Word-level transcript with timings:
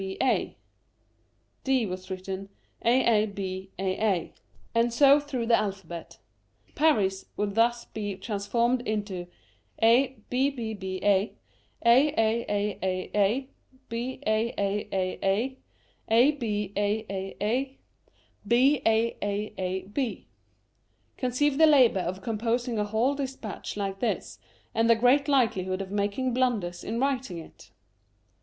aabaa 0.01 0.55
23 1.63 1.85
Curiosities 1.85 2.29
of 2.83 2.89
Olden 2.89 3.67
Times 3.77 4.29
and 4.73 4.91
so 4.91 5.19
through 5.19 5.45
the 5.45 5.55
alphabet. 5.55 6.17
Paris 6.73 7.25
would 7.37 7.53
thus 7.53 7.85
be 7.85 8.15
transformed 8.15 8.81
into 8.87 9.27
abbba^ 9.83 11.35
aaaaa^ 11.85 13.45
baaaUy 13.91 14.97
abaaa^ 16.17 17.77
baaab. 18.49 20.25
Conceive 21.15 21.59
the 21.59 21.67
labour 21.67 21.99
of 21.99 22.23
composing 22.23 22.79
a 22.79 22.85
whole 22.85 23.13
despatch 23.13 23.77
like 23.77 23.99
this, 23.99 24.39
and 24.73 24.89
the 24.89 24.95
great 24.95 25.27
likelihood 25.27 25.79
of 25.79 25.91
making 25.91 26.33
blunders 26.33 26.83
in 26.83 26.99
writing 26.99 27.37
it 27.37 27.69